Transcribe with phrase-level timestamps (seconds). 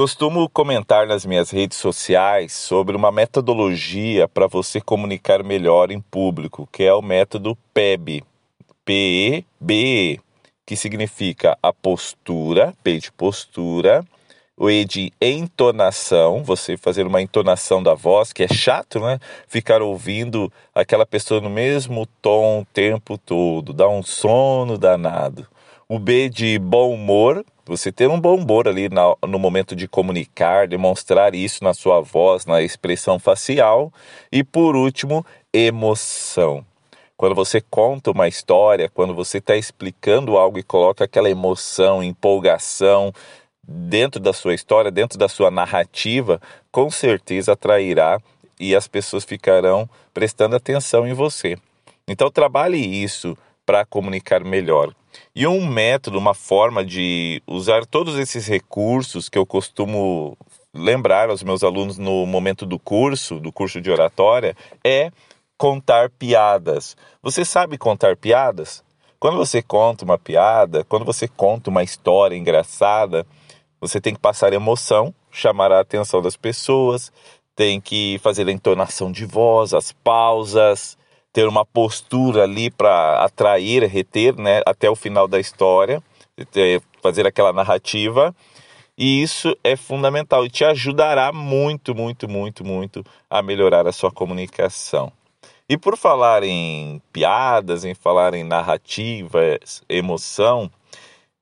[0.00, 6.66] Costumo comentar nas minhas redes sociais sobre uma metodologia para você comunicar melhor em público,
[6.72, 8.24] que é o método PEB,
[8.82, 10.18] P-E-B-E,
[10.64, 14.02] que significa a postura, P de postura,
[14.56, 19.18] o E de entonação, você fazer uma entonação da voz, que é chato, né?
[19.46, 25.46] Ficar ouvindo aquela pessoa no mesmo tom o tempo todo, dá um sono danado.
[25.86, 30.66] O B de bom humor, você ter um bom humor ali no momento de comunicar,
[30.66, 33.92] demonstrar isso na sua voz, na expressão facial.
[34.32, 36.66] E por último, emoção.
[37.16, 43.12] Quando você conta uma história, quando você está explicando algo e coloca aquela emoção, empolgação
[43.62, 46.40] dentro da sua história, dentro da sua narrativa,
[46.72, 48.20] com certeza atrairá
[48.58, 51.56] e as pessoas ficarão prestando atenção em você.
[52.08, 54.92] Então trabalhe isso para comunicar melhor.
[55.40, 60.36] E um método, uma forma de usar todos esses recursos que eu costumo
[60.74, 65.10] lembrar aos meus alunos no momento do curso, do curso de oratória, é
[65.56, 66.94] contar piadas.
[67.22, 68.84] Você sabe contar piadas?
[69.18, 73.26] Quando você conta uma piada, quando você conta uma história engraçada,
[73.80, 77.10] você tem que passar emoção, chamar a atenção das pessoas,
[77.56, 80.98] tem que fazer a entonação de voz, as pausas,
[81.32, 86.02] ter uma postura ali para atrair, reter, né, até o final da história,
[87.02, 88.34] fazer aquela narrativa.
[88.98, 94.10] E isso é fundamental e te ajudará muito, muito, muito, muito a melhorar a sua
[94.10, 95.10] comunicação.
[95.68, 100.70] E por falar em piadas, em falar em narrativas, emoção,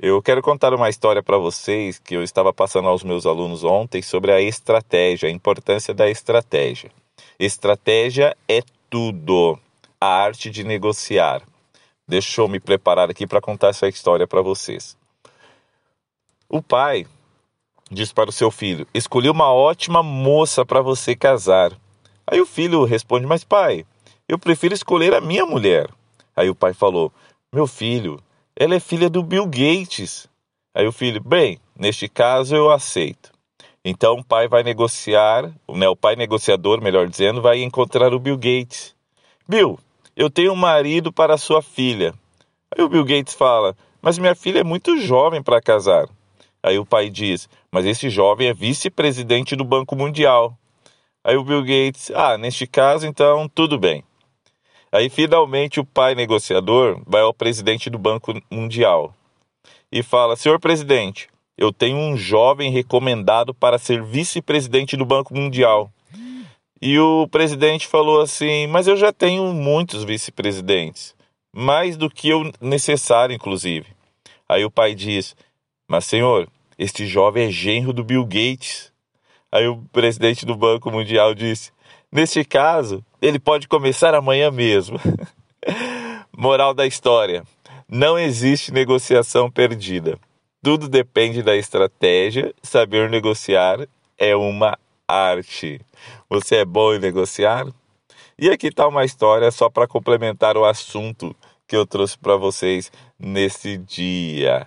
[0.00, 4.00] eu quero contar uma história para vocês que eu estava passando aos meus alunos ontem
[4.00, 6.90] sobre a estratégia, a importância da estratégia.
[7.38, 9.58] Estratégia é tudo,
[10.00, 11.42] a arte de negociar.
[12.08, 14.96] Deixa eu me preparar aqui para contar essa história para vocês.
[16.48, 17.06] O pai
[17.90, 21.72] diz para o seu filho: Escolhi uma ótima moça para você casar.
[22.26, 23.84] Aí o filho responde: Mas pai,
[24.26, 25.88] eu prefiro escolher a minha mulher.
[26.34, 27.12] Aí o pai falou:
[27.52, 28.18] Meu filho,
[28.56, 30.26] ela é filha do Bill Gates.
[30.74, 33.30] Aí o filho: Bem, neste caso eu aceito.
[33.84, 38.36] Então o pai vai negociar, né, o pai negociador, melhor dizendo, vai encontrar o Bill
[38.36, 38.94] Gates.
[39.48, 39.78] Bill,
[40.20, 42.12] eu tenho um marido para sua filha.
[42.70, 46.06] Aí o Bill Gates fala: Mas minha filha é muito jovem para casar.
[46.62, 50.54] Aí o pai diz: Mas esse jovem é vice-presidente do Banco Mundial.
[51.24, 54.04] Aí o Bill Gates: Ah, neste caso, então tudo bem.
[54.92, 59.14] Aí finalmente o pai negociador vai ao presidente do Banco Mundial
[59.90, 65.90] e fala: Senhor presidente, eu tenho um jovem recomendado para ser vice-presidente do Banco Mundial.
[66.82, 71.14] E o presidente falou assim: Mas eu já tenho muitos vice-presidentes,
[71.52, 73.88] mais do que o necessário, inclusive.
[74.48, 75.36] Aí o pai diz:
[75.86, 76.48] Mas senhor,
[76.78, 78.90] este jovem é genro do Bill Gates.
[79.52, 81.70] Aí o presidente do Banco Mundial disse:
[82.10, 84.98] Neste caso, ele pode começar amanhã mesmo.
[86.34, 87.44] Moral da história:
[87.86, 90.18] não existe negociação perdida.
[90.62, 92.54] Tudo depende da estratégia.
[92.62, 93.86] Saber negociar
[94.16, 94.78] é uma
[95.10, 95.80] arte.
[96.28, 97.66] Você é bom em negociar?
[98.38, 101.34] E aqui está uma história só para complementar o assunto
[101.66, 104.66] que eu trouxe para vocês nesse dia.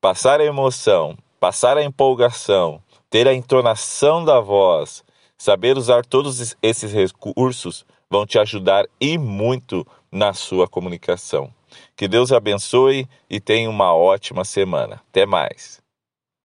[0.00, 5.04] Passar a emoção, passar a empolgação, ter a entonação da voz,
[5.40, 11.50] Saber usar todos esses recursos vão te ajudar e muito na sua comunicação.
[11.96, 15.00] Que Deus abençoe e tenha uma ótima semana.
[15.08, 15.80] Até mais.